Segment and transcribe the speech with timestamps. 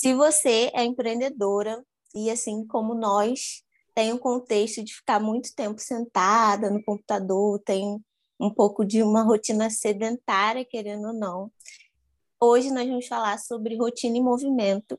[0.00, 1.84] Se você é empreendedora
[2.14, 8.00] e assim como nós, tem um contexto de ficar muito tempo sentada no computador, tem
[8.38, 11.50] um pouco de uma rotina sedentária, querendo ou não.
[12.40, 14.96] Hoje nós vamos falar sobre rotina e movimento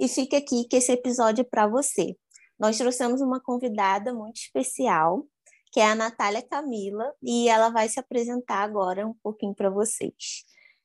[0.00, 2.16] e fica aqui que esse episódio é para você.
[2.58, 5.24] Nós trouxemos uma convidada muito especial,
[5.70, 10.44] que é a Natália Camila, e ela vai se apresentar agora um pouquinho para vocês.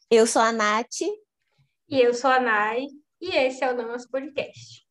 [0.10, 1.02] Eu sou a Nath.
[1.90, 2.88] E eu sou a Nai,
[3.20, 4.86] e esse é o nosso podcast.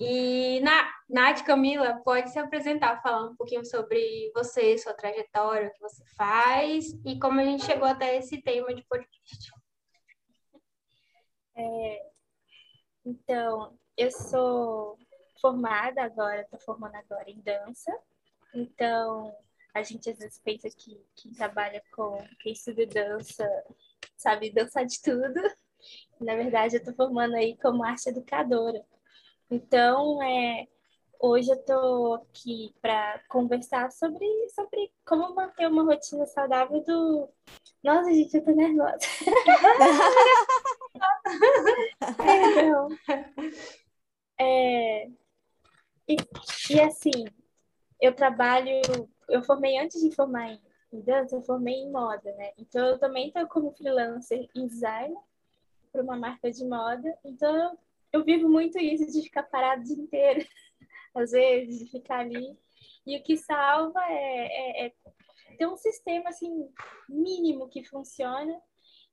[0.00, 5.72] E na, Nath Camila, pode se apresentar, falar um pouquinho sobre você, sua trajetória, o
[5.72, 9.52] que você faz e como a gente chegou até esse tema de podcast.
[11.54, 12.10] É,
[13.04, 14.98] então, eu sou
[15.40, 17.92] formada agora, estou formando agora em dança.
[18.54, 19.34] Então,
[19.74, 23.46] a gente às vezes pensa que quem trabalha com, quem estuda dança,
[24.16, 25.40] sabe dançar de tudo.
[26.20, 28.84] Na verdade, eu estou formando aí como arte educadora.
[29.50, 30.68] Então, é,
[31.18, 37.28] hoje eu estou aqui para conversar sobre, sobre como manter uma rotina saudável do.
[37.82, 38.98] Nossa, gente, eu tô nervosa.
[42.16, 42.88] Perdão.
[44.44, 45.06] É,
[46.08, 46.16] e,
[46.70, 47.12] e assim,
[48.02, 48.82] eu trabalho,
[49.28, 50.50] eu formei antes de formar
[50.92, 52.52] em, dança, eu formei em moda, né?
[52.58, 55.16] Então eu também estou como freelancer em design
[55.92, 57.16] para uma marca de moda.
[57.24, 57.78] Então
[58.12, 60.44] eu vivo muito isso de ficar parado o dia inteiro,
[61.14, 62.58] às vezes, de ficar ali.
[63.06, 64.92] E o que salva é, é, é
[65.56, 66.68] ter um sistema assim
[67.08, 68.60] mínimo que funciona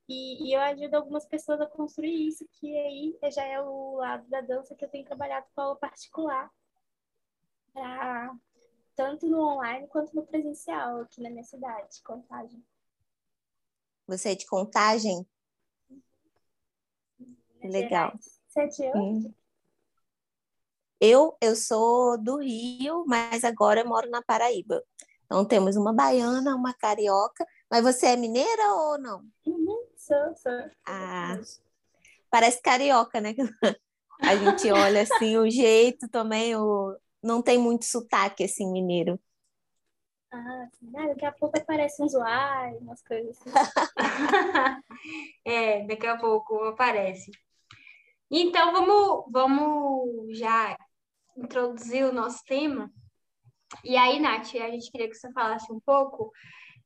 [0.07, 4.27] e, e, eu ajudo algumas pessoas a construir isso, que aí já é o lado
[4.27, 6.49] da dança que eu tenho trabalhado com aula particular,
[7.71, 8.35] pra,
[8.99, 12.61] tanto no online quanto no presencial, aqui na minha cidade, Contagem.
[14.05, 15.25] Você é de Contagem?
[17.63, 18.11] Legal.
[18.49, 19.23] Sete anos.
[19.23, 19.33] Hum.
[20.99, 24.83] Eu, eu sou do Rio, mas agora eu moro na Paraíba.
[25.23, 27.47] Então temos uma baiana, uma carioca.
[27.71, 29.25] Mas você é mineira ou não?
[29.45, 30.71] Uhum, sou, sou.
[30.85, 31.39] Ah,
[32.29, 33.33] parece carioca, né?
[34.21, 36.99] A gente olha assim, o jeito também, o...
[37.21, 39.19] não tem muito sotaque assim, mineiro.
[40.31, 43.51] Ah, ah, daqui a pouco aparece uns uai, umas coisas assim.
[45.43, 47.31] é, daqui a pouco aparece.
[48.29, 50.77] Então, vamos, vamos já
[51.35, 52.91] introduzir o nosso tema.
[53.83, 56.31] E aí, Nath, a gente queria que você falasse um pouco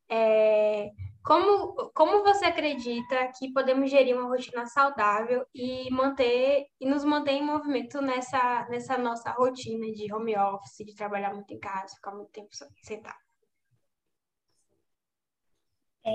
[0.10, 0.92] é,
[1.24, 7.32] como, como você acredita que podemos gerir uma rotina saudável e manter e nos manter
[7.32, 12.14] em movimento nessa, nessa nossa rotina de home office, de trabalhar muito em casa, ficar
[12.14, 12.50] muito tempo
[12.84, 13.18] sentado?
[16.06, 16.12] É,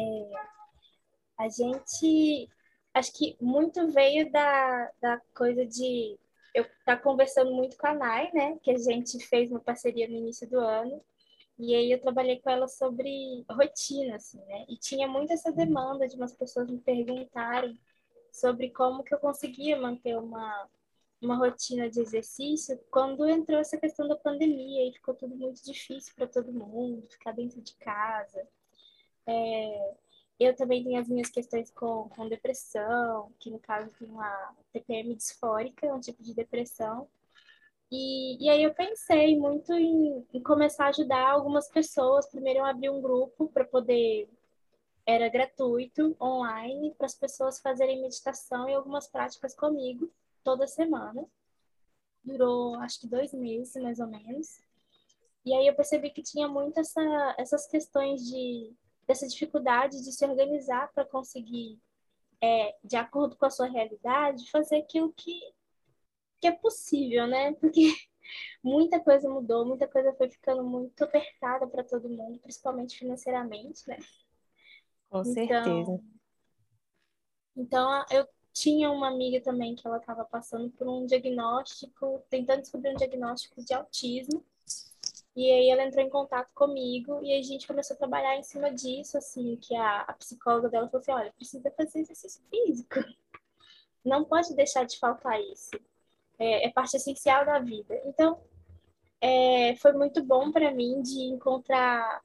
[1.38, 2.48] a gente
[2.92, 6.18] acho que muito veio da, da coisa de
[6.54, 8.58] eu estar tá conversando muito com a Nai, né?
[8.62, 11.02] Que a gente fez uma parceria no início do ano.
[11.58, 14.64] E aí eu trabalhei com ela sobre rotina, assim, né?
[14.68, 17.78] E tinha muito essa demanda de umas pessoas me perguntarem
[18.32, 20.68] sobre como que eu conseguia manter uma,
[21.20, 26.14] uma rotina de exercício quando entrou essa questão da pandemia e ficou tudo muito difícil
[26.14, 28.46] para todo mundo, ficar dentro de casa.
[29.26, 29.94] É,
[30.38, 35.14] eu também tenho as minhas questões com, com depressão, que no caso tem uma TPM
[35.16, 37.08] disfórica, um tipo de depressão.
[37.90, 42.28] E, e aí eu pensei muito em, em começar a ajudar algumas pessoas.
[42.30, 44.28] Primeiro eu abri um grupo para poder
[45.06, 50.12] era gratuito, online, para as pessoas fazerem meditação e algumas práticas comigo
[50.44, 51.26] toda semana.
[52.22, 54.60] Durou acho que dois meses, mais ou menos.
[55.46, 58.70] E aí eu percebi que tinha muito essa, essas questões de
[59.06, 61.80] dessa dificuldade de se organizar para conseguir,
[62.42, 65.40] é, de acordo com a sua realidade, fazer aquilo que,
[66.40, 67.52] que é possível, né?
[67.60, 67.94] Porque
[68.62, 73.98] muita coisa mudou, muita coisa foi ficando muito apertada para todo mundo, principalmente financeiramente, né?
[75.10, 76.00] Com então, certeza.
[77.56, 82.92] Então, eu tinha uma amiga também que ela estava passando por um diagnóstico, tentando descobrir
[82.92, 84.44] um diagnóstico de autismo.
[85.34, 88.72] E aí ela entrou em contato comigo e a gente começou a trabalhar em cima
[88.72, 92.96] disso, assim, que a, a psicóloga dela falou assim, olha, precisa fazer exercício físico.
[94.04, 95.70] Não pode deixar de faltar isso.
[96.38, 98.00] É, é parte essencial da vida.
[98.06, 98.38] Então,
[99.20, 102.22] é, foi muito bom para mim de encontrar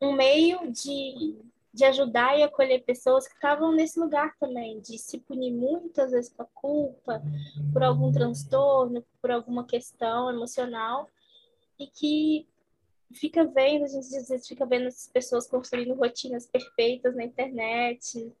[0.00, 1.36] um meio de,
[1.74, 6.32] de ajudar e acolher pessoas que estavam nesse lugar também, de se punir muitas vezes
[6.38, 7.22] a culpa,
[7.72, 11.08] por algum transtorno, por alguma questão emocional,
[11.78, 12.46] e que
[13.12, 18.32] fica vendo, a gente às vezes fica vendo as pessoas construindo rotinas perfeitas na internet.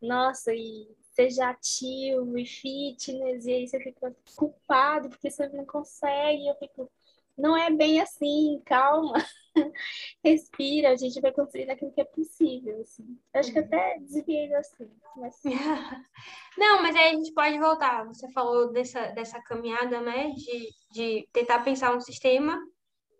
[0.00, 6.46] Nossa, e seja ativo e fitness, e aí você fica culpado porque você não consegue.
[6.46, 6.90] Eu fico,
[7.36, 9.14] não é bem assim, calma,
[10.24, 12.80] respira, a gente vai construir aquilo que é possível.
[12.80, 13.18] Assim.
[13.34, 13.64] Acho que uhum.
[13.66, 14.90] até desviei assim.
[15.16, 15.40] Mas...
[16.56, 18.04] não, mas aí a gente pode voltar.
[18.06, 22.58] Você falou dessa, dessa caminhada, né, de, de tentar pensar um sistema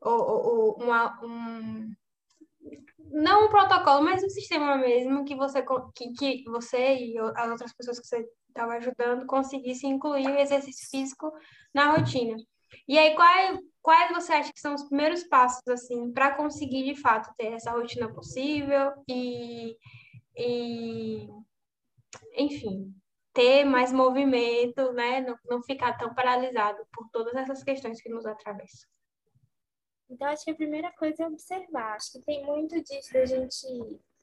[0.00, 1.92] ou, ou, uma, um,
[3.12, 5.62] não um protocolo, mas um sistema mesmo que você,
[5.94, 10.88] que, que você e as outras pessoas que você estava ajudando conseguissem incluir o exercício
[10.90, 11.32] físico
[11.74, 12.36] na rotina.
[12.88, 17.00] E aí, quais, quais você acha que são os primeiros passos, assim, para conseguir, de
[17.00, 19.76] fato, ter essa rotina possível e,
[20.36, 21.28] e
[22.34, 22.94] enfim,
[23.32, 25.20] ter mais movimento, né?
[25.20, 28.88] Não, não ficar tão paralisado por todas essas questões que nos atravessam.
[30.12, 31.96] Então, acho que a primeira coisa é observar.
[31.96, 33.66] Acho que tem muito disso da gente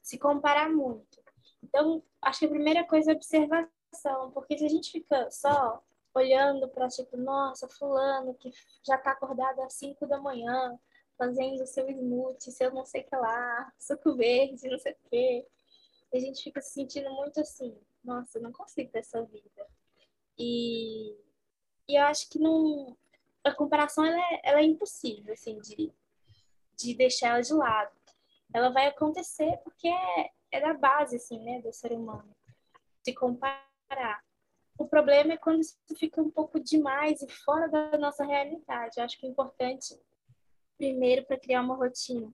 [0.00, 1.20] se comparar muito.
[1.60, 5.82] Então, acho que a primeira coisa é observação, porque se a gente fica só
[6.14, 8.52] olhando para, tipo, nossa, fulano que
[8.86, 10.78] já está acordado às 5 da manhã,
[11.18, 15.46] fazendo seu smoothie, seu não sei o que lá, suco verde, não sei o quê.
[16.14, 19.66] A gente fica se sentindo muito assim, nossa, não consigo ter essa vida.
[20.38, 21.16] E,
[21.88, 22.96] e eu acho que não,
[23.44, 25.92] a comparação ela é, ela é impossível, assim, de,
[26.76, 27.92] de deixar ela de lado.
[28.52, 32.34] Ela vai acontecer porque é, é da base, assim, né, do ser humano.
[33.04, 34.24] Se comparar.
[34.78, 38.94] O problema é quando isso fica um pouco demais e fora da nossa realidade.
[38.96, 39.98] Eu acho que é importante,
[40.76, 42.32] primeiro, para criar uma rotina,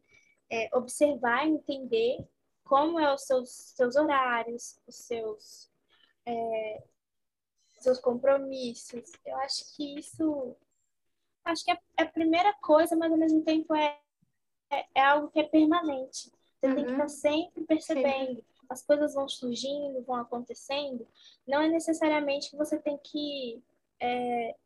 [0.50, 2.24] é observar entender
[2.64, 5.70] como é os seus, seus horários, os seus,
[6.24, 6.84] é,
[7.78, 9.12] seus compromissos.
[9.24, 10.56] Eu acho que isso
[11.46, 13.98] acho que é, é a primeira coisa, mas ao mesmo tempo é,
[14.70, 16.30] é, é algo que é permanente.
[16.60, 16.74] Você uhum.
[16.74, 17.08] tem que estar uhum.
[17.08, 18.36] sempre percebendo.
[18.40, 18.44] Sim.
[18.68, 21.06] As coisas vão surgindo, vão acontecendo.
[21.46, 23.62] Não é necessariamente que você tem que
[24.00, 24.56] é,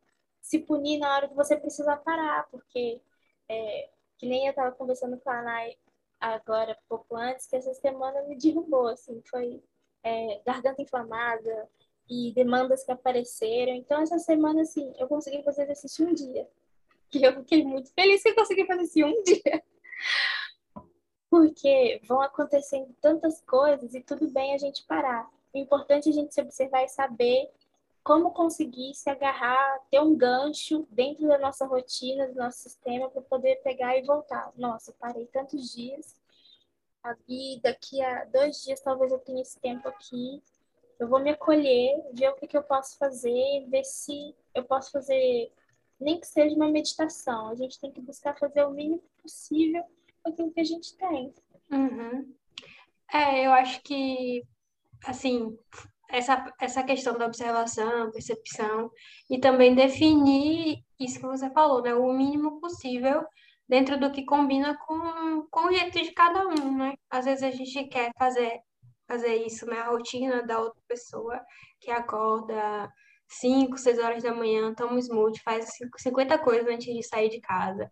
[0.41, 2.99] se punir na hora que você precisa parar, porque,
[3.47, 5.77] é, que nem eu estava conversando com a Anai
[6.19, 9.63] agora, pouco antes, que essa semana me derrubou, assim, foi
[10.03, 11.69] é, garganta inflamada
[12.09, 13.73] e demandas que apareceram.
[13.73, 16.47] Então, essa semana, assim, eu consegui fazer exercício um dia
[17.11, 19.63] que eu fiquei muito feliz que consegui fazer isso um dia.
[21.29, 25.29] Porque vão acontecendo tantas coisas e tudo bem a gente parar.
[25.53, 27.49] O importante é a gente se observar e saber
[28.03, 33.21] como conseguir se agarrar, ter um gancho dentro da nossa rotina, do nosso sistema, para
[33.21, 34.51] poder pegar e voltar.
[34.57, 36.15] Nossa, parei tantos dias,
[37.27, 40.41] e daqui a dois dias talvez eu tenha esse tempo aqui.
[40.99, 44.91] Eu vou me acolher, ver o que, que eu posso fazer, ver se eu posso
[44.91, 45.51] fazer
[46.01, 47.49] nem que seja uma meditação.
[47.49, 49.83] A gente tem que buscar fazer o mínimo possível
[50.23, 51.33] com aquilo que a gente tem.
[51.71, 52.33] Uhum.
[53.13, 54.43] É, eu acho que,
[55.05, 55.57] assim,
[56.09, 58.91] essa, essa questão da observação, percepção,
[59.29, 61.93] e também definir isso que você falou, né?
[61.93, 63.25] O mínimo possível
[63.67, 66.93] dentro do que combina com, com o jeito de cada um, né?
[67.09, 68.59] Às vezes a gente quer fazer,
[69.07, 71.39] fazer isso na rotina da outra pessoa
[71.79, 72.91] que acorda
[73.39, 77.39] 5, 6 horas da manhã, toma um smoothie, faz 50 coisas antes de sair de
[77.41, 77.89] casa,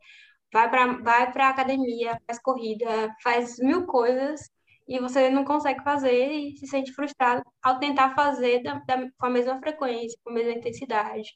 [0.54, 4.42] vai para vai a academia, faz corrida, faz mil coisas
[4.88, 9.26] e você não consegue fazer e se sente frustrado ao tentar fazer da, da, com
[9.28, 11.30] a mesma frequência, com a mesma intensidade.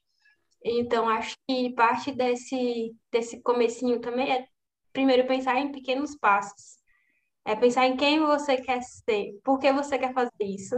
[0.63, 4.45] Então, acho que parte desse, desse comecinho também é,
[4.91, 6.77] primeiro, pensar em pequenos passos.
[7.45, 10.75] É pensar em quem você quer ser, por que você quer fazer isso,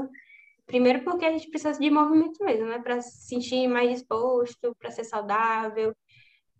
[0.65, 2.79] Primeiro porque a gente precisa de movimento mesmo, né?
[2.79, 5.95] Para se sentir mais disposto, para ser saudável,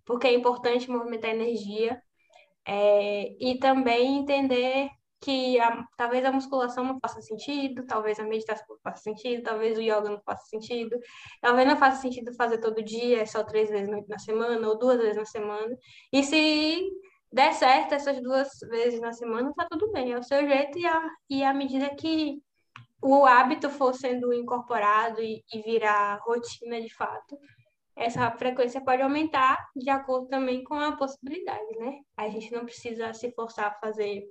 [0.05, 2.01] porque é importante movimentar energia.
[2.67, 4.89] É, e também entender
[5.21, 9.77] que a, talvez a musculação não faça sentido, talvez a meditação não faça sentido, talvez
[9.77, 10.97] o yoga não faça sentido,
[11.41, 14.99] talvez não faça sentido fazer todo dia, é só três vezes na semana ou duas
[14.99, 15.75] vezes na semana.
[16.13, 16.83] E se
[17.31, 20.85] der certo essas duas vezes na semana, tá tudo bem, é o seu jeito e
[20.85, 22.39] a, e à medida que
[23.07, 27.37] o hábito for sendo incorporado e, e virar rotina de fato,
[27.95, 31.99] essa frequência pode aumentar de acordo também com a possibilidade, né?
[32.17, 34.23] A gente não precisa se forçar a fazer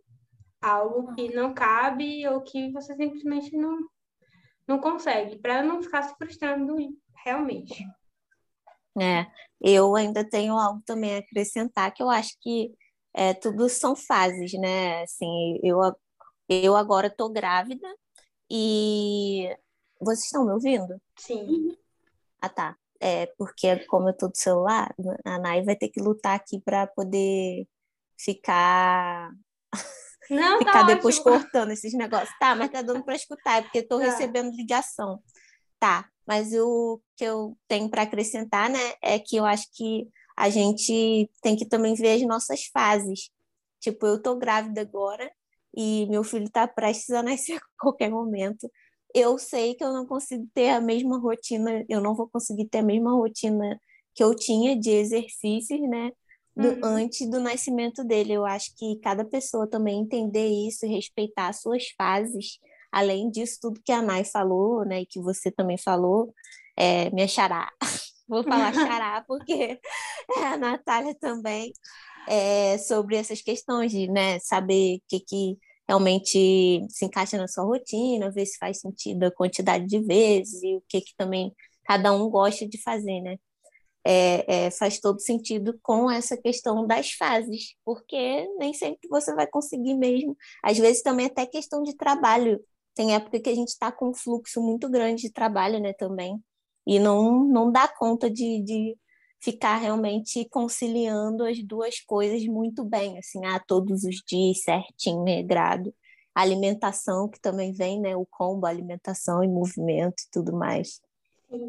[0.60, 3.78] algo que não cabe ou que você simplesmente não,
[4.66, 6.76] não consegue, para não ficar se frustrando
[7.24, 7.86] realmente.
[9.00, 9.26] É,
[9.60, 12.72] eu ainda tenho algo também a acrescentar, que eu acho que
[13.14, 15.02] é, tudo são fases, né?
[15.02, 15.78] Assim, eu,
[16.48, 17.88] eu agora estou grávida,
[18.50, 19.48] e
[20.00, 21.00] vocês estão me ouvindo?
[21.18, 21.76] Sim.
[22.40, 22.76] Ah, tá.
[23.00, 26.86] É, porque como eu tô do celular, a Nai vai ter que lutar aqui para
[26.86, 27.66] poder
[28.18, 29.30] ficar
[30.30, 31.32] Não, ficar tá depois ótimo.
[31.38, 32.34] cortando esses negócios.
[32.38, 34.06] Tá, mas tá dando para escutar, é porque estou Tá.
[34.06, 35.22] recebendo ligação.
[35.78, 40.48] Tá, mas o que eu tenho para acrescentar, né, é que eu acho que a
[40.48, 43.30] gente tem que também ver as nossas fases.
[43.80, 45.30] Tipo, eu tô grávida agora
[45.76, 48.70] e meu filho tá prestes a nascer a qualquer momento.
[49.14, 52.78] Eu sei que eu não consigo ter a mesma rotina, eu não vou conseguir ter
[52.78, 53.78] a mesma rotina
[54.14, 56.10] que eu tinha de exercícios, né,
[56.56, 56.78] do- Uhum.
[56.82, 58.32] antes do nascimento dele.
[58.32, 62.58] Eu acho que cada pessoa também entender isso respeitar as suas fases,
[62.92, 66.32] além disso, tudo que a Nai falou, né, e que você também falou,
[66.76, 67.70] é, minha xará.
[68.26, 69.78] Vou falar xará porque
[70.38, 71.72] é a Natália também,
[72.28, 77.64] é, sobre essas questões de né, saber o que, que realmente se encaixa na sua
[77.64, 81.52] rotina, ver se faz sentido a quantidade de vezes e o que, que também
[81.84, 83.36] cada um gosta de fazer, né?
[84.04, 89.46] é, é, faz todo sentido com essa questão das fases, porque nem sempre você vai
[89.46, 90.36] conseguir mesmo.
[90.62, 92.60] Às vezes também até questão de trabalho.
[92.94, 96.38] Tem época que a gente está com um fluxo muito grande de trabalho, né, também,
[96.86, 98.96] e não, não dá conta de, de
[99.44, 105.94] ficar realmente conciliando as duas coisas muito bem, assim, ah, todos os dias certinho, regrado.
[106.34, 110.98] A alimentação que também vem, né, o combo alimentação e movimento e tudo mais.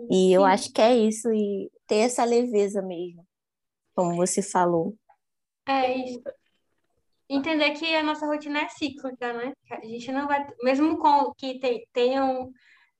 [0.09, 0.47] E eu Sim.
[0.47, 3.27] acho que é isso, e ter essa leveza mesmo,
[3.93, 4.95] como você falou.
[5.67, 6.21] É isso.
[7.27, 9.51] Entender que a nossa rotina é cíclica, né?
[9.69, 12.51] A gente não vai, mesmo com que te- tenham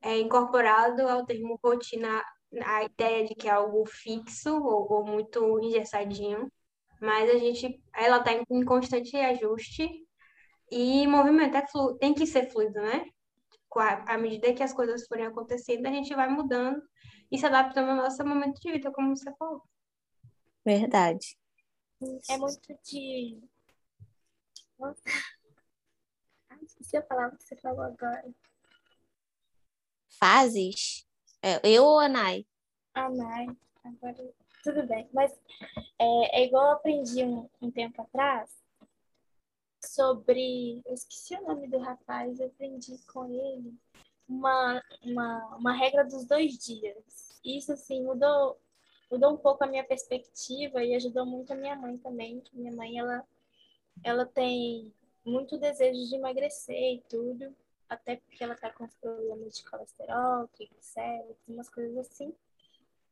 [0.01, 2.21] é, incorporado ao termo rotina
[2.63, 6.51] a ideia de que é algo fixo ou, ou muito engessadinho,
[7.01, 9.89] mas a gente, ela está em, em constante ajuste
[10.71, 13.05] e movimento é flu, tem que ser fluido, né?
[13.69, 16.81] Com a- À medida que as coisas forem acontecendo, a gente vai mudando
[17.31, 19.61] e se adaptando ao nosso momento de vida, como você falou.
[20.65, 21.37] Verdade.
[22.29, 23.39] É muito de.
[24.77, 25.01] Nossa.
[26.49, 28.23] Ai, esqueci a palavra que você falou agora.
[30.19, 31.05] Fases?
[31.45, 32.43] É, eu ou a Nai?
[32.95, 33.45] Ah, Nai.
[33.83, 34.33] Agora.
[34.63, 35.07] Tudo bem.
[35.13, 35.31] Mas
[35.99, 38.49] é, é igual eu aprendi um, um tempo atrás
[39.85, 40.81] sobre.
[40.83, 43.77] Eu esqueci o nome do rapaz, eu aprendi com ele
[44.27, 47.39] uma, uma, uma regra dos dois dias.
[47.45, 48.59] Isso, assim, mudou,
[49.11, 52.41] mudou um pouco a minha perspectiva e ajudou muito a minha mãe também.
[52.53, 53.23] Minha mãe, ela,
[54.03, 54.91] ela tem
[55.23, 57.55] muito desejo de emagrecer e tudo,
[57.89, 62.33] até porque ela tá com problemas de colesterol, triglicéridos, umas coisas assim.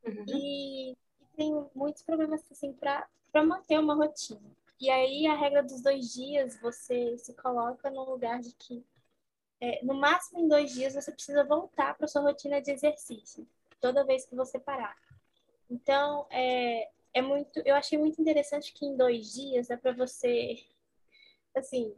[0.04, 0.24] Uhum.
[0.28, 0.96] E, e
[1.36, 3.08] tem muitos problemas assim para
[3.44, 4.50] manter uma rotina.
[4.80, 8.84] E aí a regra dos dois dias, você se coloca no lugar de que
[9.60, 13.46] é, no máximo em dois dias você precisa voltar para sua rotina de exercício,
[13.80, 14.96] toda vez que você parar.
[15.70, 20.62] Então é, é muito, eu achei muito interessante que em dois dias é para você,
[21.54, 21.94] assim,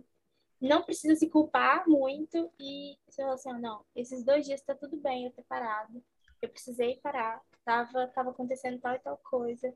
[0.67, 4.75] não precisa se culpar muito e você fala assim, ah, não, esses dois dias está
[4.75, 6.03] tudo bem eu ter parado,
[6.43, 9.73] eu precisei parar, tava, tava acontecendo tal e tal coisa,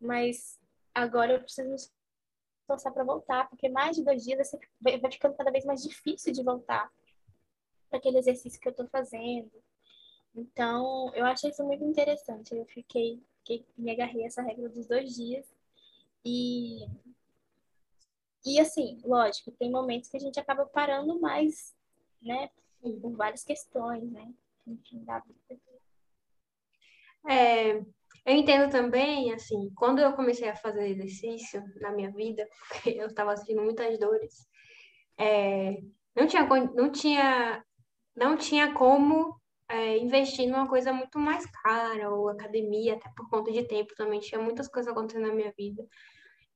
[0.00, 0.58] mas
[0.94, 4.50] agora eu preciso me esforçar para voltar, porque mais de dois dias
[4.80, 6.90] vai ficando cada vez mais difícil de voltar
[7.88, 9.50] para aquele exercício que eu estou fazendo.
[10.34, 12.54] Então, eu achei isso muito interessante.
[12.54, 15.46] Eu fiquei, fiquei me agarrei a essa regra dos dois dias
[16.24, 16.88] e
[18.44, 21.74] e assim, lógico, tem momentos que a gente acaba parando mais,
[22.20, 24.32] né, por várias questões, né?
[24.66, 25.60] Enfim, da vida.
[27.26, 27.76] É,
[28.26, 33.06] eu entendo também, assim, quando eu comecei a fazer exercício na minha vida, porque eu
[33.06, 34.46] estava sentindo muitas dores,
[35.18, 35.82] é,
[36.14, 37.64] não tinha, não tinha,
[38.14, 43.50] não tinha como é, investir numa coisa muito mais cara, ou academia, até por conta
[43.50, 45.82] de tempo também, tinha muitas coisas acontecendo na minha vida.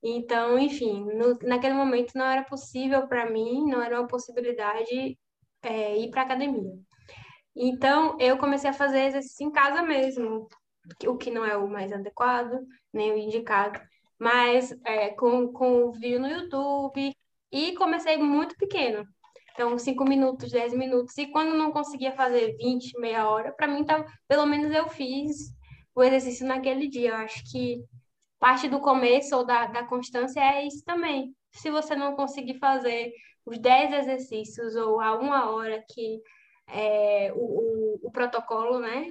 [0.02, 5.18] Então, enfim, no- naquele momento não era possível para mim, não era uma possibilidade
[5.62, 6.72] é, ir para academia.
[7.56, 10.48] Então, eu comecei a fazer exercício em casa mesmo,
[11.06, 12.58] o que não é o mais adequado,
[12.92, 13.80] nem o indicado,
[14.18, 17.14] mas é, com, com vídeo no YouTube,
[17.52, 19.04] e comecei muito pequeno.
[19.52, 23.84] Então, 5 minutos, 10 minutos, e quando não conseguia fazer 20, meia hora, para mim,
[23.84, 25.36] tava, pelo menos eu fiz
[25.94, 27.10] o exercício naquele dia.
[27.10, 27.82] Eu acho que
[28.38, 31.34] parte do começo ou da, da constância é isso também.
[31.52, 33.12] Se você não conseguir fazer
[33.44, 36.20] os 10 exercícios ou a uma hora que
[36.68, 39.10] é o, o, o protocolo, né,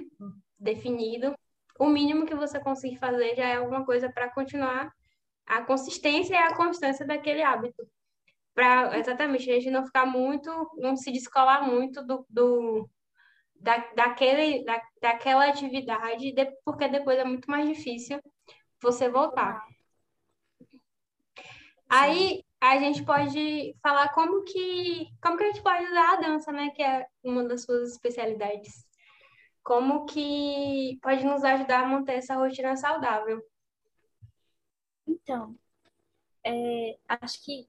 [0.58, 1.34] definido,
[1.78, 4.92] o mínimo que você conseguir fazer já é alguma coisa para continuar
[5.46, 7.86] a consistência e a constância daquele hábito.
[8.54, 12.88] Para exatamente a gente não ficar muito, não se descolar muito do, do
[13.54, 18.20] da, daquele, da, daquela atividade, de, porque depois é muito mais difícil
[18.80, 19.66] você voltar.
[21.88, 26.52] Aí a gente pode falar como que como que a gente pode usar a dança,
[26.52, 28.86] né, que é uma das suas especialidades.
[29.62, 33.42] Como que pode nos ajudar a manter essa rotina saudável?
[35.06, 35.58] Então,
[36.44, 37.68] é, acho que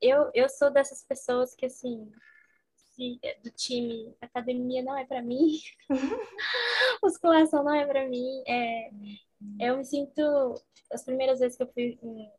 [0.00, 2.10] eu, eu sou dessas pessoas que, assim,
[2.74, 5.58] se, do time academia não é para mim,
[7.02, 8.42] musculação não é para mim.
[8.46, 8.90] É,
[9.60, 10.54] eu me sinto,
[10.92, 12.30] as primeiras vezes que eu fui em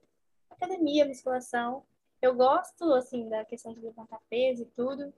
[0.49, 1.83] academia, musculação,
[2.21, 5.13] eu gosto, assim, da questão de levantar peso e tudo,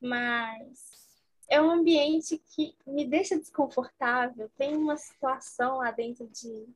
[0.00, 1.08] mas
[1.48, 4.50] é um ambiente que me deixa desconfortável.
[4.56, 6.66] Tem uma situação lá dentro de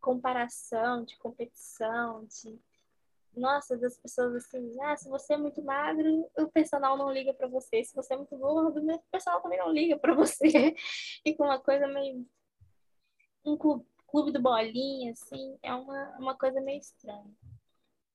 [0.00, 2.58] comparação, de competição, de
[3.34, 7.48] nossa, das pessoas assim, ah, se você é muito magro, o personal não liga para
[7.48, 7.82] você.
[7.82, 10.44] Se você é muito gordo, o personal também não liga para você.
[11.24, 12.26] Fica uma coisa meio
[13.44, 17.34] um clube, clube do bolinha, assim, é uma, uma coisa meio estranha.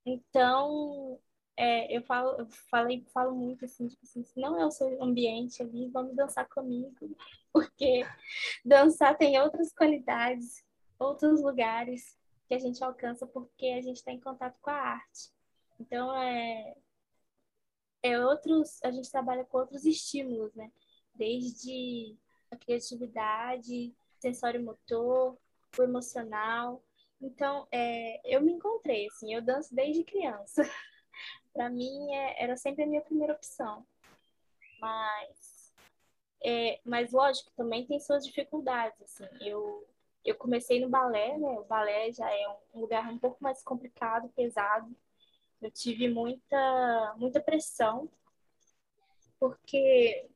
[0.05, 1.19] Então,
[1.57, 5.03] é, eu falo, eu falei, falo muito assim, tipo assim, se não é o seu
[5.03, 6.95] ambiente ali, vamos dançar comigo,
[7.51, 8.05] porque
[8.63, 10.63] dançar tem outras qualidades,
[10.99, 12.17] outros lugares
[12.47, 15.31] que a gente alcança porque a gente está em contato com a arte.
[15.79, 16.75] Então, é,
[18.03, 20.71] é outros, a gente trabalha com outros estímulos, né?
[21.13, 22.15] Desde
[22.51, 25.37] a criatividade, sensório motor,
[25.77, 26.83] o emocional.
[27.21, 30.63] Então, é, eu me encontrei, assim, eu danço desde criança.
[31.53, 33.85] Para mim, é, era sempre a minha primeira opção.
[34.79, 35.73] Mas,
[36.43, 39.27] é, mas lógico, também tem suas dificuldades, assim.
[39.41, 39.87] Eu
[40.27, 41.57] eu comecei no balé, né?
[41.57, 44.93] O balé já é um lugar um pouco mais complicado, pesado.
[45.61, 48.09] Eu tive muita, muita pressão,
[49.39, 50.29] porque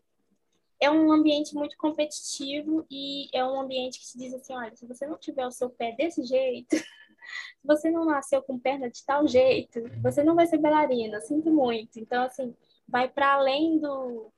[0.81, 4.85] é um ambiente muito competitivo e é um ambiente que te diz assim, olha, se
[4.87, 9.05] você não tiver o seu pé desse jeito, se você não nasceu com perna de
[9.05, 11.99] tal jeito, você não vai ser bailarina, sinto muito.
[11.99, 12.55] Então, assim,
[12.87, 14.33] vai para além do,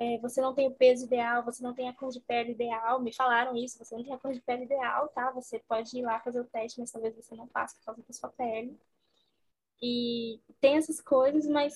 [0.00, 3.00] é, você não tem o peso ideal, você não tem a cor de pele ideal.
[3.00, 5.30] Me falaram isso, você não tem a cor de pele ideal, tá?
[5.30, 8.12] Você pode ir lá fazer o teste, mas talvez você não passe por causa da
[8.12, 8.76] sua pele.
[9.80, 11.74] E tem essas coisas, mas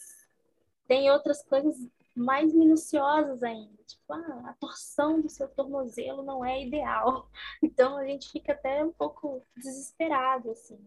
[0.88, 1.76] tem outras coisas
[2.16, 3.76] mais minuciosas ainda.
[3.84, 7.30] Tipo, ah, a torção do seu tornozelo não é ideal.
[7.62, 10.78] Então a gente fica até um pouco desesperado, assim,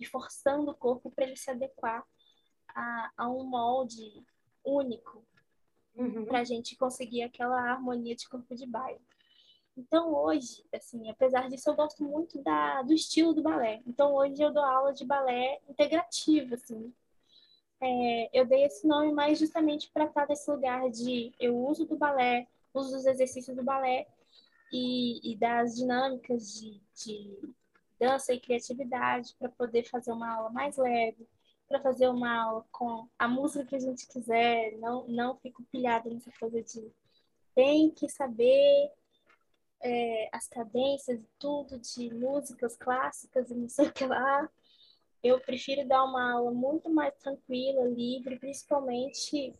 [0.00, 2.04] e forçando o corpo para ele se adequar
[2.68, 4.24] a, a um molde
[4.64, 5.24] único
[5.94, 6.24] uhum.
[6.24, 9.00] para a gente conseguir aquela harmonia de corpo de baile.
[9.76, 13.82] Então hoje, assim, apesar disso, eu gosto muito da, do estilo do balé.
[13.86, 16.94] Então hoje eu dou aula de balé integrativo, assim.
[17.80, 21.96] É, eu dei esse nome mais justamente para estar nesse lugar de eu uso do
[21.96, 24.06] balé, uso dos exercícios do balé
[24.72, 27.54] e, e das dinâmicas de, de
[27.98, 31.28] dança e criatividade para poder fazer uma aula mais leve,
[31.68, 36.10] para fazer uma aula com a música que a gente quiser, não, não fico pilhada
[36.10, 36.90] nessa coisa de
[37.54, 38.90] tem que saber
[39.80, 44.48] é, as cadências e tudo de músicas clássicas e não sei o que lá.
[45.24, 49.54] Eu prefiro dar uma aula muito mais tranquila, livre, principalmente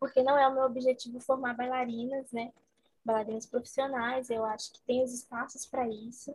[0.00, 2.52] porque não é o meu objetivo formar bailarinas, né?
[3.04, 6.34] Bailarinas profissionais, eu acho que tem os espaços para isso.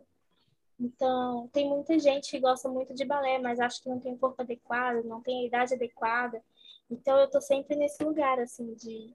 [0.78, 4.18] Então, tem muita gente que gosta muito de balé, mas acho que não tem o
[4.18, 6.42] corpo adequado, não tem a idade adequada.
[6.90, 9.14] Então, eu tô sempre nesse lugar, assim, de...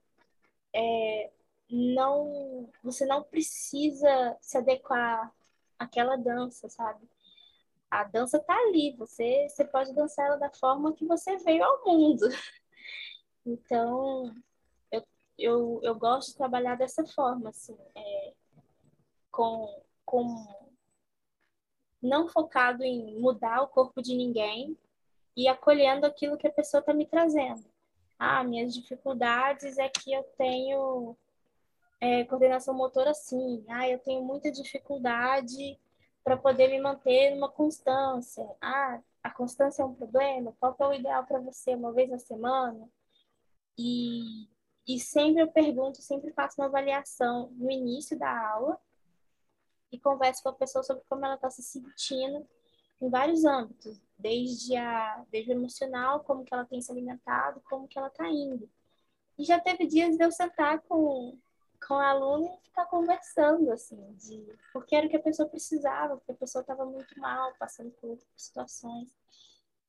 [0.73, 1.31] É,
[1.69, 2.69] não...
[2.83, 5.33] Você não precisa se adequar
[5.79, 7.05] àquela dança, sabe?
[7.89, 11.85] A dança tá ali, você, você pode dançar ela da forma que você veio ao
[11.85, 12.27] mundo.
[13.47, 14.33] Então,
[14.91, 15.03] eu,
[15.37, 18.33] eu, eu gosto de trabalhar dessa forma, assim, é,
[19.31, 20.25] com, com
[22.01, 24.75] não focado em mudar o corpo de ninguém
[25.35, 27.65] e acolhendo aquilo que a pessoa está me trazendo.
[28.17, 31.17] Ah, minhas dificuldades é que eu tenho
[31.99, 33.65] é, coordenação motora assim.
[33.67, 35.77] Ah, eu tenho muita dificuldade
[36.25, 38.43] para poder me manter numa constância.
[38.59, 40.55] Ah, a constância é um problema?
[40.59, 41.75] Qual é o ideal para você?
[41.75, 42.89] Uma vez na semana?
[43.77, 44.49] E,
[44.87, 48.75] e sempre eu pergunto, sempre faço uma avaliação no início da aula
[49.91, 52.47] e converso com a pessoa sobre como ela está se sentindo
[52.99, 57.87] em vários âmbitos, desde, a, desde o emocional, como que ela tem se alimentado, como
[57.87, 58.67] que ela está indo.
[59.37, 61.37] E já teve dias de eu sentar com,
[61.87, 66.17] com a aluna e ficar conversando, assim, de porque era o que a pessoa precisava,
[66.17, 69.15] porque a pessoa estava muito mal, passando por situações.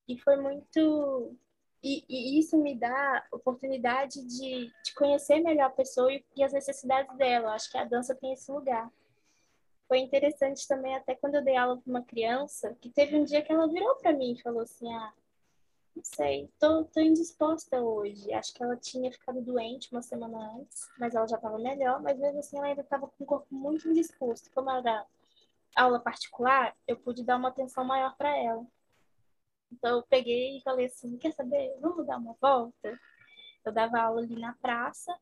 [0.08, 1.36] E foi muito.
[1.82, 6.52] E, e, isso me dá oportunidade de, de conhecer melhor a pessoa e, e as
[6.52, 7.54] necessidades dela.
[7.54, 8.90] Acho que a dança tem esse lugar
[9.88, 13.42] foi interessante também, até quando eu dei aula para uma criança, que teve um dia
[13.42, 15.12] que ela virou para mim e falou assim: Ah,
[15.96, 18.30] não sei, tô, tô indisposta hoje.
[18.34, 22.18] Acho que ela tinha ficado doente uma semana antes, mas ela já estava melhor, mas
[22.18, 24.50] mesmo assim ela ainda estava com o corpo muito indisposto.
[24.52, 25.06] Como era
[25.74, 28.66] aula particular, eu pude dar uma atenção maior para ela.
[29.72, 31.74] Então eu peguei e falei assim: Quer saber?
[31.80, 33.00] Vamos dar uma volta?
[33.64, 35.18] Eu dava aula ali na praça,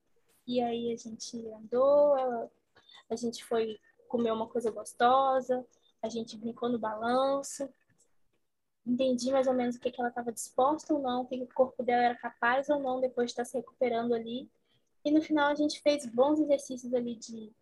[0.46, 2.50] e aí a gente andou, ela,
[3.08, 5.64] a gente foi comer uma coisa gostosa,
[6.02, 7.68] a gente brincou no balanço,
[8.86, 11.44] entendi mais ou menos o que, que ela estava disposta ou não, o que, que
[11.44, 14.48] o corpo dela era capaz ou não depois de estar se recuperando ali.
[15.04, 17.52] E no final a gente fez bons exercícios ali de,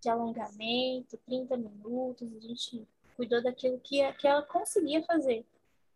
[0.00, 5.44] de alongamento, 30 minutos, a gente cuidou daquilo que, que ela conseguia fazer.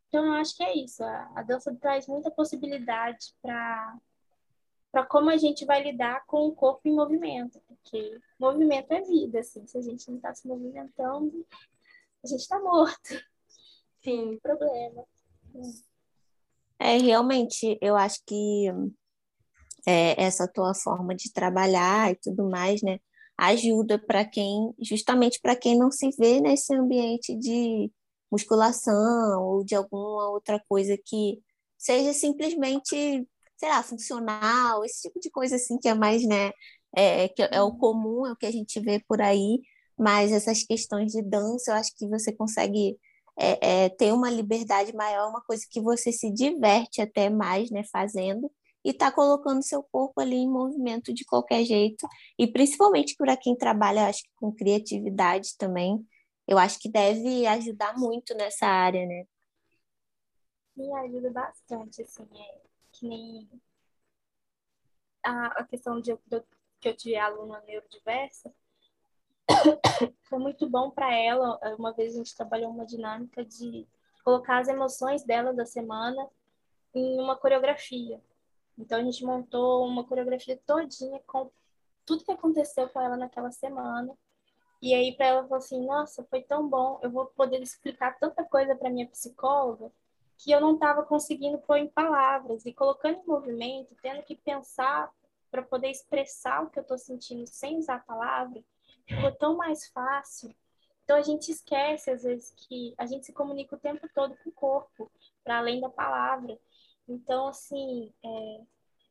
[0.08, 3.98] Então eu acho que é isso, a, a dança traz muita possibilidade para
[4.92, 9.40] para como a gente vai lidar com o corpo em movimento, porque movimento é vida,
[9.40, 11.44] assim, se a gente não está se movimentando,
[12.22, 13.20] a gente está morto.
[14.04, 14.38] Sim.
[14.42, 15.04] Problema.
[16.78, 18.68] É, realmente, eu acho que
[19.86, 22.98] é, essa tua forma de trabalhar e tudo mais, né,
[23.38, 27.90] ajuda para quem, justamente para quem não se vê nesse ambiente de
[28.30, 31.40] musculação ou de alguma outra coisa que
[31.78, 36.50] seja simplesmente, sei lá, funcional, esse tipo de coisa assim que é mais, né,
[36.96, 39.60] é, que é o comum, é o que a gente vê por aí,
[39.98, 42.98] mas essas questões de dança, eu acho que você consegue
[43.38, 47.82] é, é, ter uma liberdade maior, uma coisa que você se diverte até mais, né,
[47.84, 48.50] fazendo,
[48.84, 52.06] e está colocando seu corpo ali em movimento de qualquer jeito,
[52.38, 56.06] e principalmente para quem trabalha, acho que com criatividade também,
[56.46, 59.24] eu acho que deve ajudar muito nessa área, né?
[60.76, 62.60] Me ajuda bastante, assim, é
[62.92, 63.48] que nem
[65.22, 66.42] a, a questão de, de,
[66.80, 68.52] que eu tive aluna neurodiversa,
[70.22, 71.58] foi muito bom para ela.
[71.78, 73.86] Uma vez a gente trabalhou uma dinâmica de
[74.24, 76.28] colocar as emoções dela da semana
[76.94, 78.20] em uma coreografia.
[78.78, 81.50] Então a gente montou uma coreografia todinha com
[82.04, 84.12] tudo que aconteceu com ela naquela semana.
[84.82, 88.44] E aí para ela falou assim: "Nossa, foi tão bom, eu vou poder explicar tanta
[88.44, 89.90] coisa para minha psicóloga
[90.36, 95.10] que eu não estava conseguindo pôr em palavras e colocando em movimento, tendo que pensar
[95.50, 98.62] para poder expressar o que eu estou sentindo sem usar a palavra,
[99.06, 100.54] ficou tão mais fácil.
[101.04, 104.50] Então a gente esquece às vezes que a gente se comunica o tempo todo com
[104.50, 105.10] o corpo,
[105.42, 106.58] para além da palavra.
[107.08, 108.60] Então assim, é,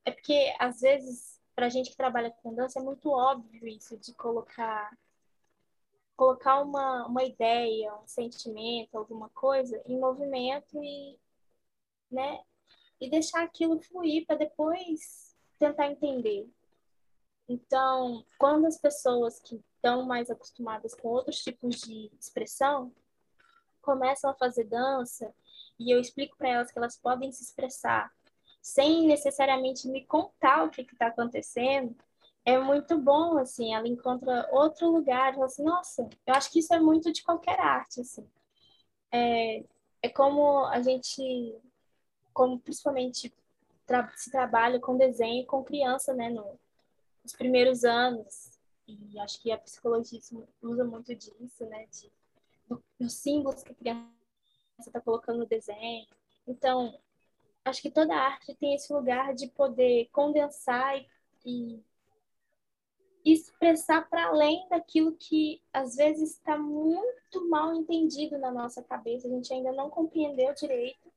[0.06, 3.96] é porque às vezes para a gente que trabalha com dança é muito óbvio isso
[3.98, 4.92] de colocar
[6.16, 11.20] colocar uma, uma ideia, um sentimento, alguma coisa em movimento e,
[12.12, 12.44] né,
[13.02, 16.48] e deixar aquilo fluir para depois tentar entender.
[17.50, 22.94] Então, quando as pessoas que estão mais acostumadas com outros tipos de expressão
[23.82, 25.34] começam a fazer dança
[25.78, 28.10] e eu explico para elas que elas podem se expressar
[28.62, 31.94] sem necessariamente me contar o que está acontecendo,
[32.46, 36.74] é muito bom, assim, ela encontra outro lugar, fala assim, nossa, eu acho que isso
[36.74, 38.26] é muito de qualquer arte, assim.
[39.12, 39.66] É,
[40.02, 41.22] é como a gente,
[42.34, 43.34] como principalmente
[43.86, 46.58] tra se trabalha com desenho com criança, né, no,
[47.22, 48.53] nos primeiros anos,
[48.88, 50.20] e acho que a psicologia
[50.62, 51.86] usa muito disso, né?
[51.88, 52.12] De,
[52.68, 54.10] do, dos símbolos que a criança
[54.80, 56.08] está colocando no desenho.
[56.48, 57.00] Então,
[57.66, 61.06] acho que toda arte tem esse lugar de poder condensar e,
[61.46, 61.84] e
[63.34, 69.32] expressar para além daquilo que às vezes está muito mal entendido na nossa cabeça, a
[69.32, 71.12] gente ainda não compreendeu direito,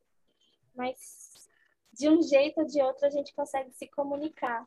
[0.74, 1.48] mas
[1.92, 4.66] de um jeito ou de outro a gente consegue se comunicar.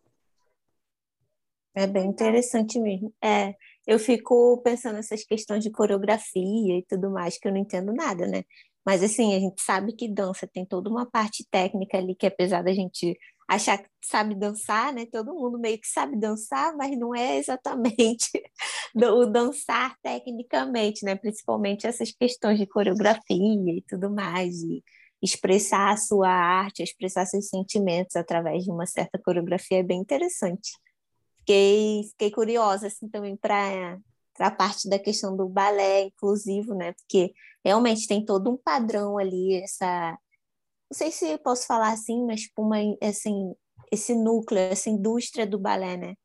[1.76, 3.14] É bem interessante mesmo.
[3.24, 3.54] É,
[3.88, 8.28] eu fico pensando nessas questões de coreografia e tudo mais, que eu não entendo nada,
[8.28, 8.44] né?
[8.86, 12.64] Mas assim, a gente sabe que dança tem toda uma parte técnica ali que apesar
[12.64, 15.06] da gente achar que sabe dançar, né?
[15.12, 18.30] Todo mundo meio que sabe dançar, mas não é exatamente
[18.96, 21.16] o dançar tecnicamente, né?
[21.16, 24.84] Principalmente essas questões de coreografia e tudo mais, de
[25.22, 30.72] expressar a sua arte, expressar seus sentimentos através de uma certa coreografia é bem interessante
[31.50, 33.98] fiquei, fiquei curiosa assim também para
[34.40, 36.94] a parte da questão do balé inclusivo, né?
[36.94, 37.34] Porque
[37.66, 40.18] realmente tem todo um padrão ali, essa
[40.92, 43.54] não sei se posso falar assim, mas tipo uma assim,
[43.92, 46.16] esse núcleo, essa indústria do balé, né?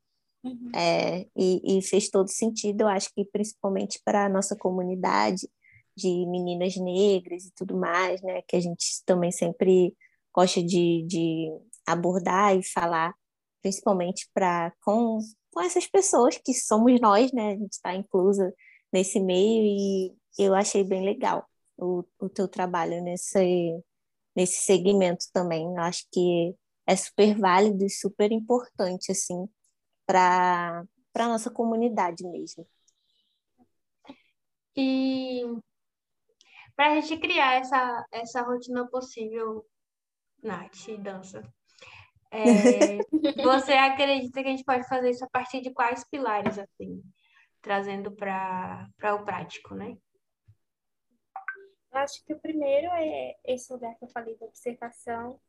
[0.43, 0.71] Uhum.
[0.75, 5.47] É, e, e, fez todo sentido, eu acho que principalmente para a nossa comunidade
[5.97, 8.41] de meninas negras e tudo mais, né?
[8.47, 9.95] Que a gente também sempre
[10.33, 11.47] gosta de, de
[11.87, 13.13] abordar e falar
[13.65, 15.17] principalmente para com,
[15.51, 17.53] com essas pessoas que somos nós, né?
[17.53, 18.53] A gente está inclusa
[18.93, 23.75] nesse meio e eu achei bem legal o, o teu trabalho nesse,
[24.35, 25.65] nesse segmento também.
[25.65, 29.49] Eu acho que é super válido e super importante, assim,
[30.05, 32.67] para a nossa comunidade mesmo.
[34.77, 35.41] E
[36.75, 39.65] para a gente criar essa, essa rotina possível,
[40.43, 41.41] Nath, dança,
[42.35, 42.97] é,
[43.43, 47.01] você acredita que a gente pode fazer isso a partir de quais pilares, assim,
[47.61, 49.97] trazendo para o prático, né?
[51.91, 55.39] Acho que o primeiro é esse lugar que eu falei da observação,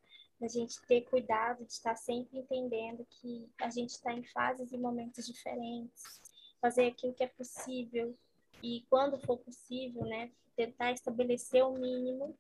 [0.41, 4.79] da gente ter cuidado de estar sempre entendendo que a gente está em fases e
[4.79, 6.21] momentos diferentes,
[6.61, 8.17] fazer aquilo que é possível
[8.63, 12.39] e quando for possível, né, tentar estabelecer o mínimo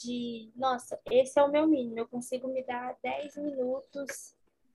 [0.00, 4.34] de, nossa, esse é o meu mínimo, eu consigo me dar 10 minutos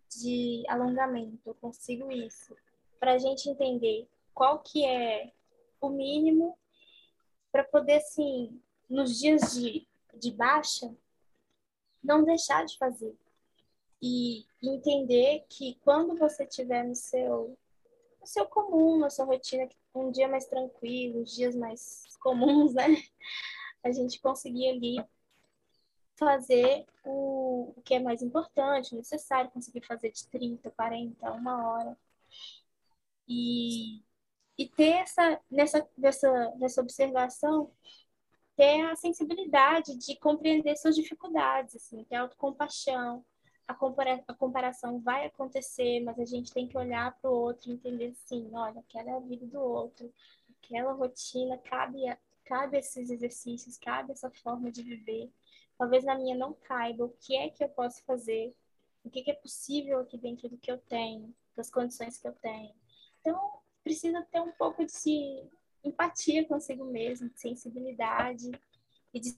[0.10, 2.56] de alongamento, eu consigo isso,
[3.00, 5.32] para a gente entender qual que é
[5.82, 6.58] o mínimo
[7.52, 10.94] para poder, assim, nos dias de, de baixa,
[12.04, 13.16] não deixar de fazer.
[14.02, 17.58] E entender que quando você tiver no seu,
[18.20, 22.88] no seu comum, na sua rotina, um dia mais tranquilo, os dias mais comuns, né?
[23.84, 24.98] A gente conseguir ali
[26.18, 31.98] fazer o, o que é mais importante, necessário, conseguir fazer de 30, 40, uma hora.
[33.28, 34.02] E,
[34.58, 37.72] e ter essa, nessa, nessa, nessa observação,
[38.56, 43.26] ter a sensibilidade de compreender suas dificuldades, assim, ter autocompaixão.
[43.68, 47.70] A, compara a comparação vai acontecer, mas a gente tem que olhar para o outro
[47.70, 50.14] e entender assim, olha, aquela é a vida do outro,
[50.64, 52.02] aquela rotina, cabe,
[52.46, 55.32] cabe esses exercícios, cabe essa forma de viver.
[55.78, 58.56] Talvez na minha não caiba, o que é que eu posso fazer?
[59.04, 62.34] O que, que é possível aqui dentro do que eu tenho, das condições que eu
[62.34, 62.74] tenho?
[63.20, 65.48] Então, precisa ter um pouco de
[65.84, 68.50] empatia consigo mesmo, de sensibilidade
[69.14, 69.38] e de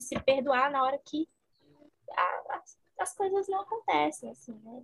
[0.00, 1.28] se perdoar na hora que
[2.10, 2.62] a,
[2.98, 4.82] as coisas não acontecem, assim, né?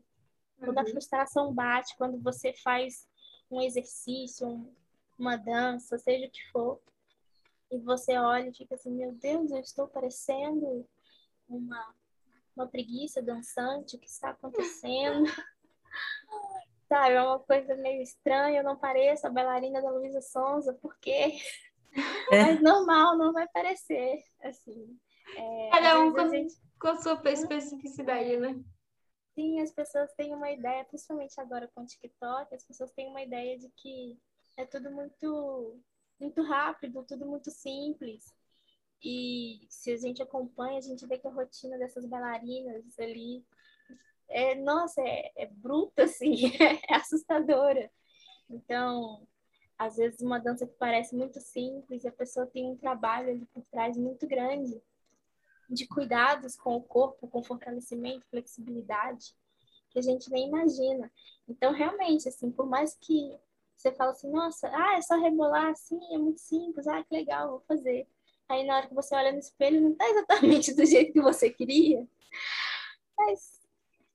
[0.58, 0.82] Quando uhum.
[0.82, 3.08] a frustração bate, quando você faz
[3.50, 4.72] um exercício, um,
[5.18, 6.80] uma dança, seja o que for,
[7.70, 10.88] e você olha e fica assim, meu Deus, eu estou parecendo
[11.48, 11.94] uma,
[12.56, 15.24] uma preguiça dançante, o que está acontecendo?
[16.88, 17.14] sabe?
[17.14, 21.38] É uma coisa meio estranha, eu não pareço a bailarina da Luísa Sonza, porque
[22.30, 22.42] é.
[22.42, 24.98] mas normal, não vai parecer, assim.
[25.36, 26.54] É, Cada um com, gente...
[26.80, 28.62] com a sua especificidade, né?
[29.34, 33.22] Sim, as pessoas têm uma ideia, principalmente agora com o TikTok, as pessoas têm uma
[33.22, 34.16] ideia de que
[34.56, 35.80] é tudo muito,
[36.24, 38.34] muito rápido, tudo muito simples.
[39.02, 43.44] E se a gente acompanha, a gente vê que a rotina dessas bailarinas ali
[44.28, 46.52] é, nossa, é, é bruta, assim,
[46.88, 47.90] é assustadora.
[48.48, 49.26] Então,
[49.78, 53.62] às vezes uma dança que parece muito simples, a pessoa tem um trabalho ali por
[53.66, 54.80] trás muito grande
[55.68, 59.34] de cuidados com o corpo, com fortalecimento, flexibilidade,
[59.90, 61.10] que a gente nem imagina.
[61.48, 63.38] Então, realmente, assim, por mais que
[63.76, 67.50] você fala assim, nossa, ah, é só rebolar assim, é muito simples, ah, que legal,
[67.50, 68.06] vou fazer.
[68.48, 71.50] Aí na hora que você olha no espelho, não tá exatamente do jeito que você
[71.50, 72.06] queria.
[73.16, 73.60] Mas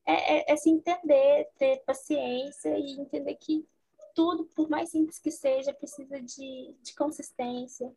[0.05, 3.65] é, é, é se entender, ter paciência e entender que
[4.13, 7.91] tudo, por mais simples que seja, precisa de, de consistência,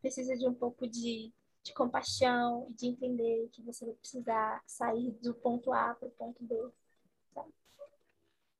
[0.00, 5.10] precisa de um pouco de, de compaixão e de entender que você vai precisar sair
[5.22, 6.54] do ponto A para o ponto B.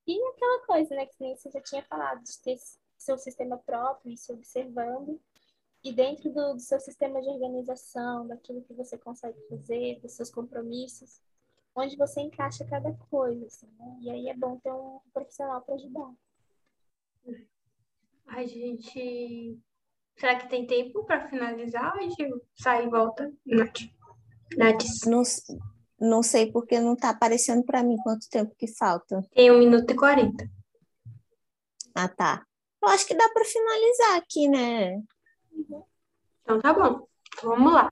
[0.09, 2.57] E aquela coisa, né, que nem você já tinha falado, de ter
[2.97, 5.21] seu sistema próprio e se observando,
[5.85, 10.31] e dentro do, do seu sistema de organização, daquilo que você consegue fazer, dos seus
[10.31, 11.21] compromissos,
[11.75, 13.99] onde você encaixa cada coisa, assim, né?
[14.01, 16.11] E aí é bom ter um profissional para ajudar.
[18.29, 19.59] A gente.
[20.17, 23.81] Será que tem tempo para finalizar ou a gente sai e volta, Nath?
[24.57, 24.85] Nath.
[25.07, 25.23] Não,
[26.01, 29.23] não sei porque não está aparecendo para mim quanto tempo que falta.
[29.35, 30.49] Tem um minuto e quarenta.
[31.95, 32.45] Ah, tá.
[32.83, 35.03] Eu acho que dá para finalizar aqui, né?
[36.43, 37.07] Então tá bom.
[37.43, 37.91] Vamos lá.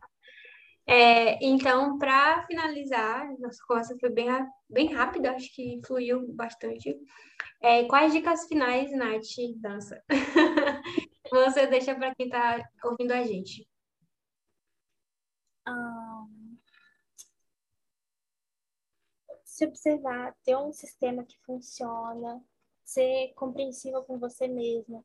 [0.88, 4.28] É, então, para finalizar, nossa conversa foi bem,
[4.70, 6.96] bem rápida, acho que fluiu bastante.
[7.60, 9.24] É, quais dicas finais, Nath,
[9.56, 10.00] dança?
[11.32, 13.68] Você deixa para quem está ouvindo a gente.
[15.66, 16.35] Um,
[19.56, 22.44] se observar, ter um sistema que funciona,
[22.84, 25.02] ser compreensiva com você mesma,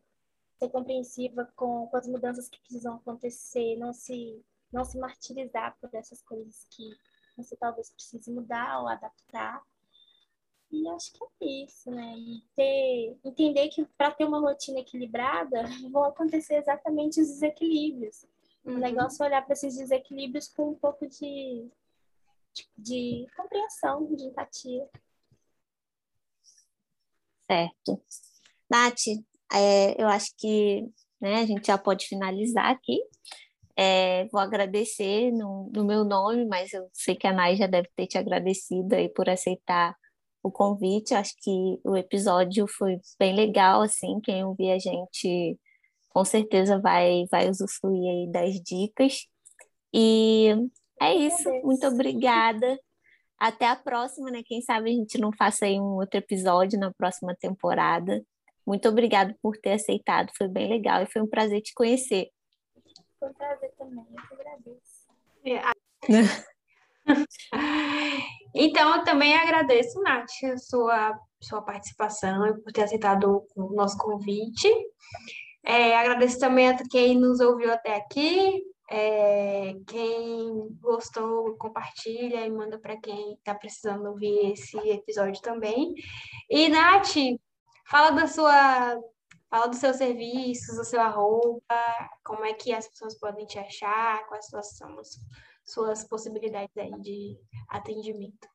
[0.59, 5.89] ser compreensiva com, com as mudanças que precisam acontecer, não se não se martirizar por
[5.93, 6.89] essas coisas que
[7.37, 9.61] você talvez precise mudar ou adaptar.
[10.69, 12.13] E acho que é isso, né?
[12.17, 18.25] E ter, entender que para ter uma rotina equilibrada vão acontecer exatamente os desequilíbrios.
[18.65, 18.75] Uhum.
[18.75, 21.69] O negócio é olhar para esses desequilíbrios com um pouco de,
[22.53, 24.87] de, de compreensão, de empatia.
[27.49, 28.01] Certo.
[28.69, 29.07] Nath,
[29.53, 30.87] é, eu acho que
[31.19, 32.99] né, a gente já pode finalizar aqui.
[33.75, 37.89] É, vou agradecer no, no, meu nome, mas eu sei que a Nai já deve
[37.95, 39.95] ter te agradecido aí por aceitar
[40.43, 41.13] o convite.
[41.13, 45.57] Acho que o episódio foi bem legal, assim, quem ouvir a gente
[46.09, 49.27] com certeza vai, vai usufruir aí das dicas.
[49.93, 50.49] E
[51.01, 52.79] é isso, muito obrigada.
[53.39, 54.43] Até a próxima, né?
[54.45, 58.23] Quem sabe a gente não faça aí um outro episódio na próxima temporada.
[58.65, 62.29] Muito obrigada por ter aceitado, foi bem legal e foi um prazer te conhecer.
[63.19, 65.09] Foi um prazer também, eu que agradeço.
[65.43, 65.59] É.
[68.53, 73.97] então, eu também agradeço, Nath, a sua, sua participação e por ter aceitado o nosso
[73.97, 74.71] convite.
[75.63, 78.70] É, agradeço também a quem nos ouviu até aqui.
[78.93, 85.95] É, quem gostou, compartilha e manda para quem está precisando ouvir esse episódio também.
[86.49, 87.15] E, Nath,
[87.85, 89.01] fala da sua.
[89.49, 91.61] Fala dos seus serviços, do seu arroba,
[92.23, 94.59] como é que as pessoas podem te achar, quais são
[94.97, 95.19] as
[95.65, 98.47] suas possibilidades aí de atendimento.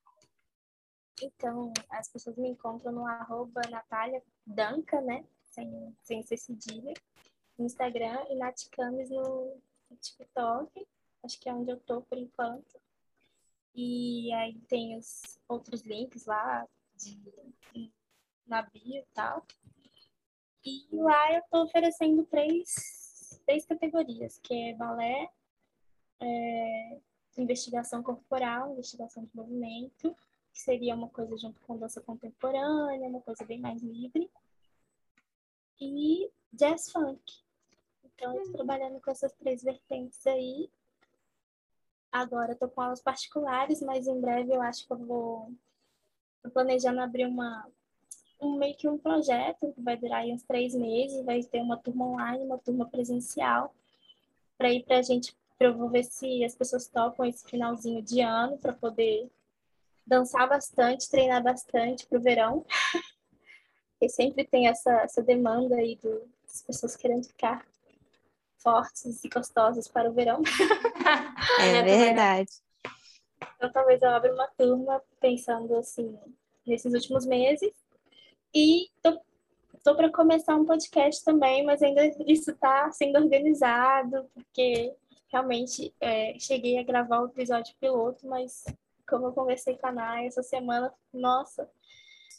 [1.23, 5.25] Então, as pessoas me encontram no arroba Natália Danca, né?
[5.43, 6.95] Sem, sem ser cedilha,
[7.59, 9.61] no Instagram e Nath Camis no,
[9.97, 10.87] TikTok.
[11.23, 12.81] Acho que é onde eu tô por enquanto.
[13.75, 17.21] E aí tem os outros links lá de,
[18.47, 19.47] na bio e tal.
[20.65, 25.31] E lá eu tô oferecendo três, três categorias, que é balé,
[26.21, 26.99] é,
[27.37, 30.17] investigação corporal, investigação de movimento,
[30.53, 34.31] que seria uma coisa junto com dança contemporânea, uma coisa bem mais livre,
[35.81, 37.46] e jazz funk.
[38.17, 40.71] Então, eu trabalhando com essas três vertentes aí.
[42.11, 45.53] Agora estou com aulas particulares, mas em breve eu acho que eu vou
[46.43, 47.67] tô planejando abrir uma
[48.41, 52.07] um meio que um projeto que vai durar uns três meses, vai ter uma turma
[52.07, 53.75] online, uma turma presencial,
[54.59, 58.21] para ir para a gente para eu ver se as pessoas topam esse finalzinho de
[58.21, 59.31] ano para poder
[60.07, 62.65] dançar bastante, treinar bastante para o verão.
[63.93, 67.67] Porque sempre tem essa, essa demanda aí do, das pessoas querendo ficar
[68.59, 70.43] fortes e gostosas para o verão.
[71.61, 72.51] É verdade.
[73.57, 76.19] Então talvez eu abra uma turma pensando assim
[76.67, 77.73] nesses últimos meses
[78.55, 79.21] e tô,
[79.83, 84.95] tô para começar um podcast também, mas ainda isso está sendo organizado porque
[85.29, 88.65] realmente é, cheguei a gravar o episódio piloto, mas
[89.09, 91.69] como eu conversei com a Naya essa semana, nossa,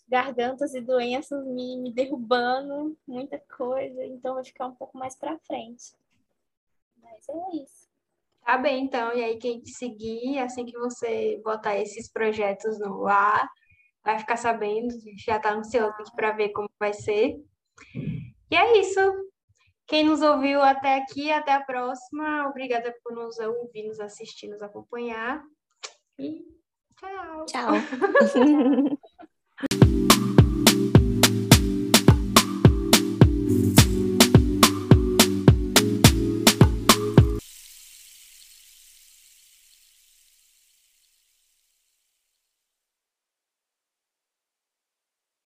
[0.08, 5.38] gargantas e doenças me, me derrubando, muita coisa, então vai ficar um pouco mais para
[5.40, 5.94] frente.
[7.18, 7.88] Mas é isso.
[8.46, 9.14] Tá bem, então.
[9.14, 13.48] E aí, quem te seguir, assim que você botar esses projetos no ar,
[14.04, 17.36] vai ficar sabendo, já tá ansioso para ver como vai ser.
[18.50, 19.00] E é isso.
[19.86, 22.48] Quem nos ouviu até aqui, até a próxima.
[22.48, 25.44] Obrigada por nos ouvir, nos assistir, nos acompanhar.
[26.20, 26.46] E
[26.98, 27.46] tchau.
[27.46, 27.72] Tchau.